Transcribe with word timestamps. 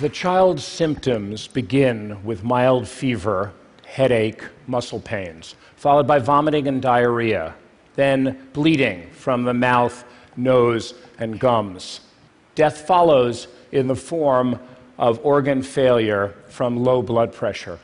The 0.00 0.08
child's 0.08 0.64
symptoms 0.64 1.46
begin 1.46 2.24
with 2.24 2.42
mild 2.42 2.88
fever, 2.88 3.52
headache, 3.84 4.42
muscle 4.66 4.98
pains, 4.98 5.56
followed 5.76 6.06
by 6.06 6.18
vomiting 6.18 6.68
and 6.68 6.80
diarrhea, 6.80 7.54
then 7.96 8.48
bleeding 8.54 9.10
from 9.10 9.44
the 9.44 9.52
mouth, 9.52 10.06
nose, 10.38 10.94
and 11.18 11.38
gums. 11.38 12.00
Death 12.54 12.86
follows 12.86 13.48
in 13.72 13.88
the 13.88 13.94
form 13.94 14.58
of 14.96 15.20
organ 15.22 15.62
failure 15.62 16.34
from 16.48 16.82
low 16.82 17.02
blood 17.02 17.34
pressure. 17.34 17.78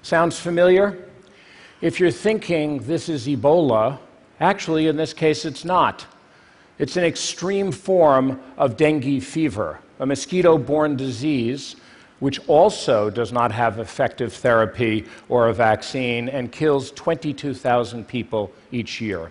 Sounds 0.00 0.40
familiar? 0.40 1.10
If 1.82 2.00
you're 2.00 2.10
thinking 2.10 2.78
this 2.78 3.10
is 3.10 3.26
Ebola, 3.26 3.98
actually, 4.40 4.86
in 4.86 4.96
this 4.96 5.12
case, 5.12 5.44
it's 5.44 5.66
not. 5.66 6.06
It's 6.78 6.96
an 6.96 7.04
extreme 7.04 7.72
form 7.72 8.40
of 8.56 8.76
dengue 8.76 9.22
fever, 9.22 9.80
a 9.98 10.06
mosquito 10.06 10.58
borne 10.58 10.96
disease 10.96 11.76
which 12.20 12.40
also 12.48 13.10
does 13.10 13.32
not 13.32 13.52
have 13.52 13.78
effective 13.78 14.32
therapy 14.32 15.04
or 15.28 15.48
a 15.48 15.54
vaccine 15.54 16.28
and 16.28 16.50
kills 16.50 16.90
22,000 16.92 18.06
people 18.06 18.50
each 18.72 19.00
year. 19.00 19.30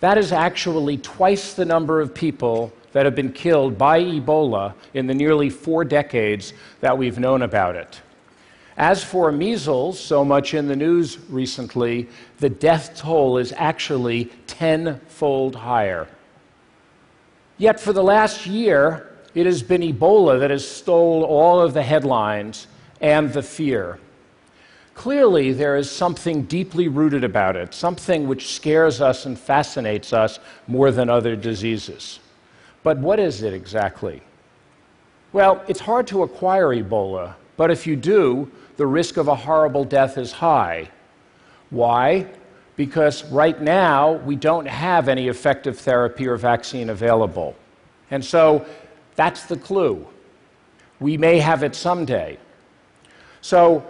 That 0.00 0.18
is 0.18 0.32
actually 0.32 0.98
twice 0.98 1.54
the 1.54 1.64
number 1.64 2.00
of 2.00 2.14
people 2.14 2.72
that 2.92 3.04
have 3.04 3.14
been 3.14 3.32
killed 3.32 3.78
by 3.78 4.00
Ebola 4.00 4.74
in 4.92 5.06
the 5.06 5.14
nearly 5.14 5.50
four 5.50 5.84
decades 5.84 6.52
that 6.80 6.96
we've 6.96 7.18
known 7.18 7.42
about 7.42 7.76
it. 7.76 8.00
As 8.76 9.04
for 9.04 9.30
measles, 9.30 9.98
so 9.98 10.24
much 10.24 10.52
in 10.52 10.66
the 10.66 10.74
news 10.76 11.18
recently, 11.30 12.08
the 12.38 12.50
death 12.50 12.96
toll 12.96 13.38
is 13.38 13.52
actually 13.56 14.26
tenfold 14.48 15.54
higher. 15.54 16.08
Yet 17.56 17.78
for 17.78 17.92
the 17.92 18.02
last 18.02 18.46
year, 18.46 19.10
it 19.34 19.46
has 19.46 19.62
been 19.62 19.82
Ebola 19.82 20.40
that 20.40 20.50
has 20.50 20.68
stole 20.68 21.24
all 21.24 21.60
of 21.60 21.74
the 21.74 21.82
headlines 21.82 22.66
and 23.00 23.32
the 23.32 23.42
fear. 23.42 23.98
Clearly, 24.94 25.52
there 25.52 25.76
is 25.76 25.90
something 25.90 26.42
deeply 26.42 26.88
rooted 26.88 27.24
about 27.24 27.56
it, 27.56 27.74
something 27.74 28.28
which 28.28 28.54
scares 28.54 29.00
us 29.00 29.26
and 29.26 29.38
fascinates 29.38 30.12
us 30.12 30.38
more 30.68 30.90
than 30.90 31.10
other 31.10 31.34
diseases. 31.34 32.20
But 32.84 32.98
what 32.98 33.18
is 33.18 33.42
it 33.42 33.52
exactly? 33.52 34.22
Well, 35.32 35.64
it's 35.66 35.80
hard 35.80 36.06
to 36.08 36.22
acquire 36.22 36.68
Ebola, 36.68 37.34
but 37.56 37.72
if 37.72 37.86
you 37.86 37.96
do, 37.96 38.50
the 38.76 38.86
risk 38.86 39.16
of 39.16 39.26
a 39.26 39.34
horrible 39.34 39.84
death 39.84 40.16
is 40.16 40.30
high. 40.30 40.90
Why? 41.70 42.28
Because 42.76 43.24
right 43.30 43.60
now, 43.60 44.14
we 44.14 44.36
don't 44.36 44.66
have 44.66 45.08
any 45.08 45.28
effective 45.28 45.78
therapy 45.78 46.26
or 46.26 46.36
vaccine 46.36 46.90
available. 46.90 47.54
And 48.10 48.24
so 48.24 48.66
that's 49.14 49.44
the 49.44 49.56
clue. 49.56 50.06
We 51.00 51.16
may 51.16 51.38
have 51.38 51.62
it 51.62 51.74
someday. 51.74 52.38
So 53.40 53.84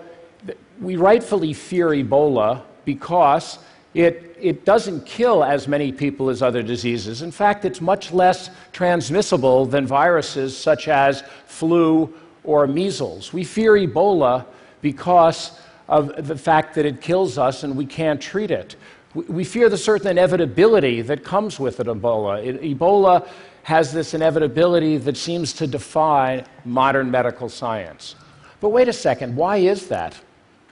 we 0.81 0.97
rightfully 0.97 1.53
fear 1.53 1.89
Ebola 1.89 2.63
because 2.85 3.59
it, 3.95 4.37
it 4.41 4.65
doesn't 4.65 5.07
kill 5.07 5.45
as 5.45 5.69
many 5.69 5.93
people 5.93 6.29
as 6.29 6.43
other 6.43 6.63
diseases. 6.63 7.23
In 7.23 7.31
fact, 7.31 7.65
it's 7.65 7.81
much 7.81 8.13
less 8.13 8.51
transmissible 8.73 9.67
than 9.67 9.87
viruses 9.87 10.57
such 10.57 10.89
as 10.89 11.23
flu 11.47 12.13
or 12.43 12.67
measles. 12.67 13.33
We 13.33 13.45
fear 13.45 13.73
Ebola 13.73 14.45
because 14.83 15.53
of 15.89 16.27
the 16.27 16.37
fact 16.37 16.75
that 16.75 16.87
it 16.87 17.01
kills 17.01 17.39
us 17.39 17.63
and 17.63 17.77
we 17.77 17.87
can't 17.87 18.21
treat 18.21 18.51
it. 18.51 18.77
We 19.15 19.45
fear 19.45 19.69
the 19.69 19.79
certain 19.79 20.09
inevitability 20.09 21.03
that 21.03 21.25
comes 21.25 21.61
with 21.61 21.79
it, 21.79 21.87
Ebola. 21.87 22.77
Ebola 22.77 23.29
has 23.63 23.93
this 23.93 24.13
inevitability 24.13 24.99
that 24.99 25.17
seems 25.17 25.53
to 25.55 25.67
defy 25.67 26.45
modern 26.65 27.11
medical 27.11 27.49
science. 27.49 28.17
But 28.61 28.71
wait 28.71 28.89
a 28.89 28.93
second, 28.93 29.37
why 29.37 29.59
is 29.59 29.89
that? 29.89 30.19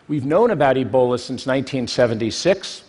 We've 0.08 0.26
known 0.26 0.50
about 0.50 0.76
Ebola 0.76 1.18
since 1.18 1.46
1976. 1.46 2.84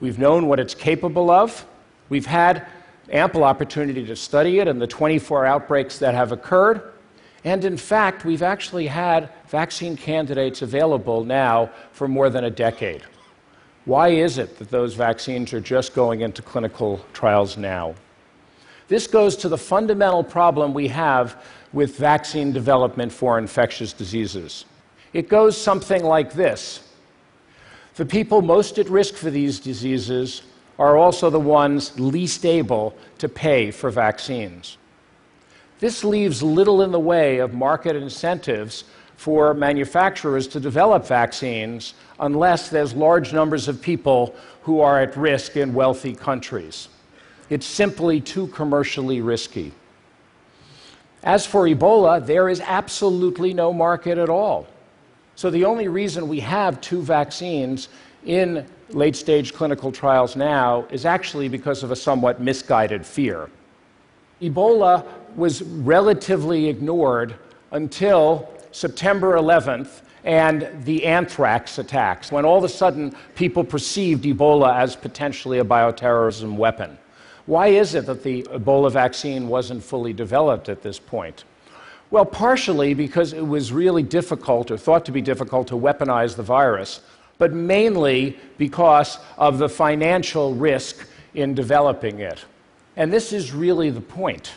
We've 0.00 0.18
known 0.18 0.46
what 0.46 0.60
it's 0.60 0.74
capable 0.74 1.30
of. 1.30 1.66
We've 2.08 2.26
had 2.26 2.66
ample 3.10 3.44
opportunity 3.44 4.06
to 4.06 4.16
study 4.16 4.60
it 4.60 4.68
in 4.68 4.78
the 4.78 4.86
24 4.86 5.44
outbreaks 5.44 5.98
that 5.98 6.14
have 6.14 6.32
occurred. 6.32 6.91
And 7.44 7.64
in 7.64 7.76
fact, 7.76 8.24
we've 8.24 8.42
actually 8.42 8.86
had 8.86 9.28
vaccine 9.48 9.96
candidates 9.96 10.62
available 10.62 11.24
now 11.24 11.70
for 11.92 12.06
more 12.06 12.30
than 12.30 12.44
a 12.44 12.50
decade. 12.50 13.02
Why 13.84 14.08
is 14.08 14.38
it 14.38 14.58
that 14.58 14.70
those 14.70 14.94
vaccines 14.94 15.52
are 15.52 15.60
just 15.60 15.94
going 15.94 16.20
into 16.20 16.40
clinical 16.40 17.04
trials 17.12 17.56
now? 17.56 17.96
This 18.86 19.06
goes 19.06 19.36
to 19.38 19.48
the 19.48 19.58
fundamental 19.58 20.22
problem 20.22 20.72
we 20.72 20.88
have 20.88 21.42
with 21.72 21.96
vaccine 21.96 22.52
development 22.52 23.10
for 23.10 23.38
infectious 23.38 23.92
diseases. 23.92 24.64
It 25.12 25.28
goes 25.28 25.56
something 25.60 26.04
like 26.04 26.32
this 26.32 26.80
The 27.96 28.06
people 28.06 28.40
most 28.40 28.78
at 28.78 28.88
risk 28.88 29.14
for 29.14 29.30
these 29.30 29.58
diseases 29.58 30.42
are 30.78 30.96
also 30.96 31.28
the 31.28 31.40
ones 31.40 31.98
least 31.98 32.46
able 32.46 32.94
to 33.18 33.28
pay 33.28 33.70
for 33.70 33.90
vaccines. 33.90 34.78
This 35.82 36.04
leaves 36.04 36.44
little 36.44 36.82
in 36.82 36.92
the 36.92 37.00
way 37.00 37.38
of 37.38 37.54
market 37.54 37.96
incentives 37.96 38.84
for 39.16 39.52
manufacturers 39.52 40.46
to 40.46 40.60
develop 40.60 41.04
vaccines 41.04 41.94
unless 42.20 42.68
there's 42.68 42.94
large 42.94 43.32
numbers 43.32 43.66
of 43.66 43.82
people 43.82 44.32
who 44.62 44.80
are 44.80 45.00
at 45.00 45.16
risk 45.16 45.56
in 45.56 45.74
wealthy 45.74 46.14
countries. 46.14 46.88
It's 47.50 47.66
simply 47.66 48.20
too 48.20 48.46
commercially 48.46 49.20
risky. 49.22 49.72
As 51.24 51.46
for 51.46 51.64
Ebola, 51.64 52.24
there 52.24 52.48
is 52.48 52.60
absolutely 52.60 53.52
no 53.52 53.72
market 53.72 54.18
at 54.18 54.28
all. 54.28 54.68
So 55.34 55.50
the 55.50 55.64
only 55.64 55.88
reason 55.88 56.28
we 56.28 56.38
have 56.38 56.80
two 56.80 57.02
vaccines 57.02 57.88
in 58.24 58.68
late 58.90 59.16
stage 59.16 59.52
clinical 59.52 59.90
trials 59.90 60.36
now 60.36 60.86
is 60.92 61.04
actually 61.04 61.48
because 61.48 61.82
of 61.82 61.90
a 61.90 61.96
somewhat 61.96 62.40
misguided 62.40 63.04
fear. 63.04 63.50
Ebola 64.42 65.04
was 65.36 65.62
relatively 65.62 66.68
ignored 66.68 67.34
until 67.70 68.52
September 68.72 69.36
11th 69.36 70.02
and 70.24 70.68
the 70.84 71.04
anthrax 71.04 71.78
attacks, 71.78 72.30
when 72.30 72.44
all 72.44 72.58
of 72.58 72.64
a 72.64 72.68
sudden 72.68 73.14
people 73.34 73.64
perceived 73.64 74.24
Ebola 74.24 74.76
as 74.76 74.94
potentially 74.94 75.58
a 75.58 75.64
bioterrorism 75.64 76.56
weapon. 76.56 76.96
Why 77.46 77.68
is 77.68 77.94
it 77.94 78.06
that 78.06 78.22
the 78.22 78.44
Ebola 78.44 78.92
vaccine 78.92 79.48
wasn't 79.48 79.82
fully 79.82 80.12
developed 80.12 80.68
at 80.68 80.82
this 80.82 80.98
point? 80.98 81.44
Well, 82.10 82.24
partially 82.24 82.94
because 82.94 83.32
it 83.32 83.46
was 83.46 83.72
really 83.72 84.02
difficult, 84.02 84.70
or 84.70 84.76
thought 84.76 85.04
to 85.06 85.12
be 85.12 85.22
difficult, 85.22 85.66
to 85.68 85.74
weaponize 85.74 86.36
the 86.36 86.42
virus, 86.42 87.00
but 87.38 87.52
mainly 87.52 88.38
because 88.58 89.18
of 89.38 89.58
the 89.58 89.68
financial 89.68 90.54
risk 90.54 91.08
in 91.34 91.54
developing 91.54 92.20
it. 92.20 92.44
And 92.96 93.12
this 93.12 93.32
is 93.32 93.52
really 93.52 93.90
the 93.90 94.00
point. 94.00 94.52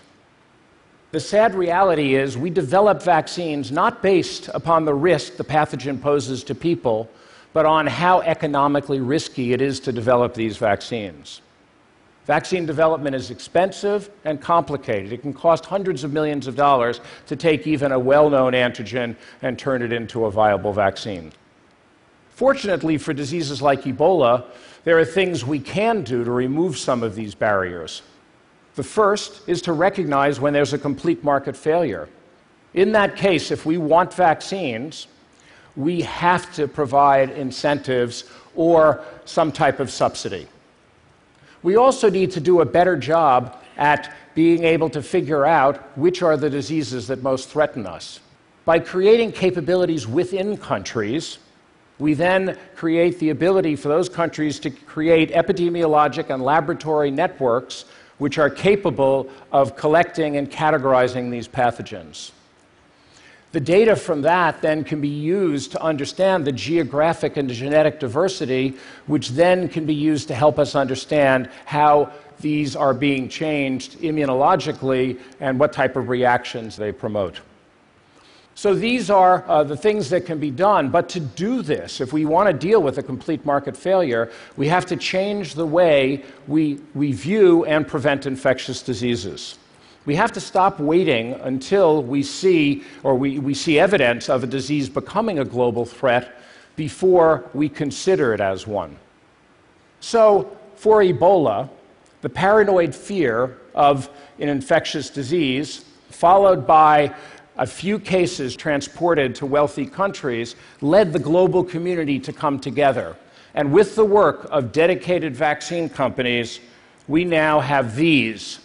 The 1.15 1.21
sad 1.21 1.55
reality 1.55 2.15
is 2.15 2.37
we 2.37 2.49
develop 2.49 3.01
vaccines 3.01 3.71
not 3.71 4.03
based 4.03 4.49
upon 4.53 4.83
the 4.83 4.93
risk 4.93 5.37
the 5.37 5.45
pathogen 5.45 6.01
poses 6.01 6.43
to 6.43 6.53
people, 6.53 7.09
but 7.53 7.65
on 7.65 7.87
how 7.87 8.19
economically 8.19 8.99
risky 8.99 9.53
it 9.53 9.61
is 9.61 9.79
to 9.79 9.93
develop 9.93 10.33
these 10.33 10.57
vaccines. 10.57 11.39
Vaccine 12.25 12.65
development 12.65 13.15
is 13.15 13.31
expensive 13.31 14.09
and 14.25 14.41
complicated. 14.41 15.13
It 15.13 15.21
can 15.21 15.31
cost 15.31 15.65
hundreds 15.65 16.03
of 16.03 16.11
millions 16.11 16.47
of 16.47 16.57
dollars 16.57 16.99
to 17.27 17.37
take 17.37 17.65
even 17.65 17.93
a 17.93 17.97
well 17.97 18.29
known 18.29 18.51
antigen 18.51 19.15
and 19.41 19.57
turn 19.57 19.83
it 19.83 19.93
into 19.93 20.25
a 20.25 20.31
viable 20.31 20.73
vaccine. 20.73 21.31
Fortunately, 22.31 22.97
for 22.97 23.13
diseases 23.13 23.61
like 23.61 23.83
Ebola, 23.83 24.43
there 24.83 24.99
are 24.99 25.05
things 25.05 25.45
we 25.45 25.61
can 25.61 26.01
do 26.03 26.25
to 26.25 26.31
remove 26.31 26.77
some 26.77 27.03
of 27.03 27.15
these 27.15 27.33
barriers. 27.33 28.01
The 28.75 28.83
first 28.83 29.47
is 29.47 29.61
to 29.63 29.73
recognize 29.73 30.39
when 30.39 30.53
there's 30.53 30.73
a 30.73 30.77
complete 30.77 31.23
market 31.23 31.55
failure. 31.55 32.09
In 32.73 32.91
that 32.91 33.15
case, 33.15 33.51
if 33.51 33.65
we 33.65 33.77
want 33.77 34.13
vaccines, 34.13 35.07
we 35.77 36.01
have 36.01 36.53
to 36.55 36.67
provide 36.67 37.29
incentives 37.31 38.25
or 38.53 39.03
some 39.23 39.51
type 39.51 39.79
of 39.79 39.89
subsidy. 39.89 40.47
We 41.63 41.77
also 41.77 42.09
need 42.09 42.31
to 42.31 42.39
do 42.41 42.61
a 42.61 42.65
better 42.65 42.97
job 42.97 43.57
at 43.77 44.13
being 44.35 44.63
able 44.63 44.89
to 44.89 45.01
figure 45.01 45.45
out 45.45 45.97
which 45.97 46.21
are 46.21 46.37
the 46.37 46.49
diseases 46.49 47.07
that 47.07 47.23
most 47.23 47.49
threaten 47.49 47.85
us. 47.87 48.19
By 48.65 48.79
creating 48.79 49.31
capabilities 49.31 50.07
within 50.07 50.57
countries, 50.57 51.37
we 51.97 52.13
then 52.13 52.57
create 52.75 53.19
the 53.19 53.29
ability 53.29 53.77
for 53.77 53.87
those 53.87 54.09
countries 54.09 54.59
to 54.59 54.69
create 54.69 55.31
epidemiologic 55.31 56.29
and 56.29 56.43
laboratory 56.43 57.09
networks 57.09 57.85
which 58.17 58.37
are 58.37 58.49
capable 58.49 59.29
of 59.51 59.75
collecting 59.75 60.37
and 60.37 60.49
categorizing 60.49 61.29
these 61.29 61.47
pathogens. 61.47 62.31
The 63.51 63.59
data 63.61 63.95
from 63.95 64.21
that 64.23 64.61
then 64.61 64.83
can 64.83 64.99
be 64.99 65.07
used 65.07 65.71
to 65.71 65.81
understand 65.81 66.43
the 66.43 66.51
geographic 66.51 67.37
and 67.37 67.49
genetic 67.49 68.01
diversity, 68.01 68.75
which 69.07 69.29
then 69.29 69.69
can 69.69 69.85
be 69.85 69.95
used 69.95 70.27
to 70.27 70.35
help 70.35 70.59
us 70.59 70.75
understand 70.75 71.49
how 71.63 72.11
these 72.41 72.75
are 72.75 72.93
being 72.93 73.29
changed 73.29 73.99
immunologically 73.99 75.19
and 75.39 75.57
what 75.57 75.71
type 75.71 75.95
of 75.95 76.09
reactions 76.09 76.75
they 76.75 76.91
promote. 76.91 77.39
So 78.57 78.73
these 78.73 79.09
are 79.09 79.43
uh, 79.49 79.65
the 79.65 79.75
things 79.75 80.09
that 80.11 80.25
can 80.25 80.39
be 80.39 80.49
done. 80.49 80.89
But 80.89 81.09
to 81.09 81.19
do 81.19 81.61
this, 81.61 81.99
if 81.99 82.13
we 82.13 82.25
want 82.25 82.47
to 82.47 82.53
deal 82.53 82.81
with 82.81 82.97
a 82.97 83.03
complete 83.03 83.45
market 83.45 83.75
failure, 83.75 84.31
we 84.55 84.69
have 84.69 84.85
to 84.87 84.95
change 84.95 85.55
the 85.55 85.65
way 85.65 86.23
we, 86.47 86.79
we 86.93 87.11
view 87.11 87.65
and 87.65 87.85
prevent 87.85 88.25
infectious 88.25 88.81
diseases. 88.81 89.59
We 90.05 90.15
have 90.15 90.31
to 90.33 90.39
stop 90.39 90.79
waiting 90.79 91.33
until 91.33 92.01
we 92.01 92.23
see 92.23 92.85
or 93.03 93.15
we, 93.15 93.39
we 93.39 93.53
see 93.53 93.77
evidence 93.77 94.29
of 94.29 94.43
a 94.45 94.47
disease 94.47 94.87
becoming 94.87 95.39
a 95.39 95.45
global 95.45 95.85
threat 95.85 96.41
before 96.77 97.49
we 97.53 97.67
consider 97.67 98.33
it 98.33 98.39
as 98.39 98.65
one. 98.65 98.95
So, 99.99 100.55
for 100.75 101.01
Ebola, 101.01 101.69
the 102.21 102.29
paranoid 102.29 102.95
fear 102.95 103.57
of 103.73 104.09
an 104.39 104.47
infectious 104.47 105.09
disease, 105.09 105.85
followed 106.09 106.65
by 106.65 107.13
a 107.57 107.65
few 107.65 107.99
cases 107.99 108.55
transported 108.55 109.35
to 109.35 109.45
wealthy 109.45 109.85
countries, 109.85 110.55
led 110.81 111.13
the 111.13 111.19
global 111.19 111.63
community 111.63 112.19
to 112.19 112.33
come 112.33 112.59
together. 112.59 113.15
And 113.53 113.71
with 113.71 113.95
the 113.95 114.05
work 114.05 114.47
of 114.51 114.71
dedicated 114.71 115.35
vaccine 115.35 115.89
companies, 115.89 116.59
we 117.07 117.23
now 117.23 117.59
have 117.59 117.95
these 117.95 118.59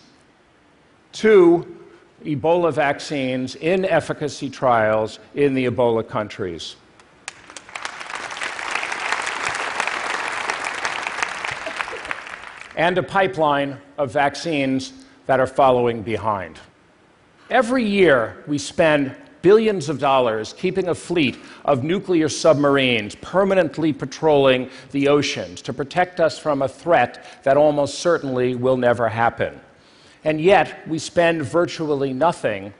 two 1.13 1.77
Ebola 2.25 2.73
vaccines 2.73 3.55
in 3.57 3.85
efficacy 3.85 4.51
trials 4.51 5.19
in 5.35 5.55
the 5.55 5.67
Ebola 5.67 6.07
countries. 6.07 6.77
and 12.81 12.97
a 12.97 13.03
pipeline 13.03 13.79
of 13.99 14.11
vaccines 14.11 14.95
that 15.27 15.39
are 15.39 15.47
following 15.47 16.01
behind. 16.01 16.59
Every 17.51 17.85
year, 17.85 18.45
we 18.47 18.59
spend 18.59 19.17
billions 19.43 19.89
of 19.89 19.99
dollars 19.99 20.53
keeping 20.53 20.87
a 20.87 20.95
fleet 20.95 21.37
of 21.65 21.83
nuclear 21.83 22.29
submarines 22.29 23.17
permanently 23.17 23.93
patrolling 23.93 24.71
the 24.93 25.09
oceans 25.09 25.61
to 25.63 25.73
protect 25.73 26.21
us 26.21 26.39
from 26.39 26.63
a 26.63 26.69
threat 26.69 27.43
that 27.43 27.57
almost 27.57 27.99
certainly 27.99 28.55
will 28.55 28.77
never 28.77 29.09
happen. 29.09 29.61
And 30.23 30.41
yet, 30.41 30.87
we 30.87 31.01
spend 31.01 31.43
virtually 31.43 32.13
nothing 32.13 32.73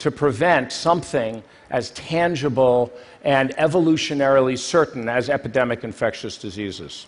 to 0.00 0.10
prevent 0.10 0.72
something 0.72 1.44
as 1.70 1.90
tangible 1.92 2.92
and 3.22 3.50
evolutionarily 3.56 4.58
certain 4.58 5.08
as 5.08 5.30
epidemic 5.30 5.84
infectious 5.84 6.36
diseases. 6.36 7.06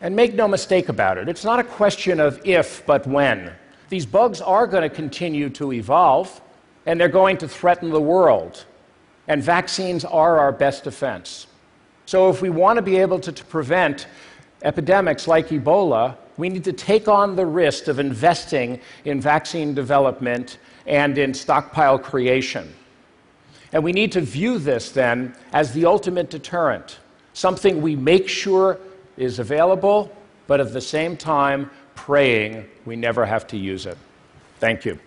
And 0.00 0.14
make 0.14 0.34
no 0.34 0.46
mistake 0.46 0.88
about 0.88 1.18
it, 1.18 1.28
it's 1.28 1.44
not 1.44 1.58
a 1.58 1.64
question 1.64 2.20
of 2.20 2.40
if, 2.44 2.86
but 2.86 3.06
when. 3.08 3.52
These 3.88 4.06
bugs 4.06 4.40
are 4.40 4.66
going 4.66 4.82
to 4.82 4.94
continue 4.94 5.50
to 5.50 5.72
evolve, 5.72 6.40
and 6.86 7.00
they're 7.00 7.08
going 7.08 7.38
to 7.38 7.48
threaten 7.48 7.90
the 7.90 8.00
world. 8.00 8.64
And 9.28 9.42
vaccines 9.42 10.04
are 10.04 10.38
our 10.38 10.52
best 10.52 10.84
defense. 10.84 11.46
So, 12.06 12.28
if 12.28 12.42
we 12.42 12.50
want 12.50 12.76
to 12.76 12.82
be 12.82 12.98
able 12.98 13.18
to, 13.20 13.32
to 13.32 13.44
prevent 13.46 14.06
epidemics 14.62 15.26
like 15.26 15.48
Ebola, 15.48 16.16
we 16.36 16.48
need 16.48 16.64
to 16.64 16.72
take 16.72 17.08
on 17.08 17.36
the 17.36 17.46
risk 17.46 17.88
of 17.88 17.98
investing 17.98 18.80
in 19.04 19.20
vaccine 19.20 19.74
development 19.74 20.58
and 20.86 21.16
in 21.16 21.32
stockpile 21.32 21.98
creation. 21.98 22.74
And 23.72 23.82
we 23.82 23.92
need 23.92 24.12
to 24.12 24.20
view 24.20 24.58
this 24.58 24.90
then 24.90 25.34
as 25.52 25.72
the 25.72 25.86
ultimate 25.86 26.30
deterrent, 26.30 26.98
something 27.32 27.80
we 27.80 27.96
make 27.96 28.28
sure 28.28 28.78
is 29.16 29.38
available, 29.38 30.14
but 30.46 30.60
at 30.60 30.72
the 30.72 30.80
same 30.80 31.16
time, 31.16 31.70
praying 31.94 32.68
we 32.84 32.96
never 32.96 33.24
have 33.24 33.46
to 33.48 33.56
use 33.56 33.86
it. 33.86 33.98
Thank 34.60 34.84
you. 34.84 34.98